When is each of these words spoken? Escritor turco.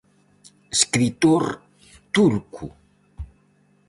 Escritor 0.77 1.61
turco. 2.11 2.65